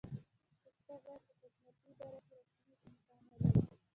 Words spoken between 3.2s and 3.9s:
ولري.